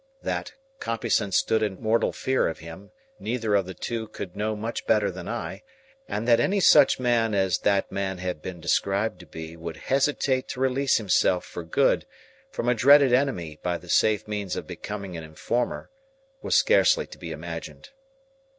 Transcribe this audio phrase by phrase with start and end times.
[0.23, 4.87] That Compeyson stood in mortal fear of him, neither of the two could know much
[4.87, 5.61] better than I;
[6.07, 10.47] and that any such man as that man had been described to be would hesitate
[10.47, 12.07] to release himself for good
[12.49, 15.91] from a dreaded enemy by the safe means of becoming an informer
[16.41, 17.91] was scarcely to be imagined.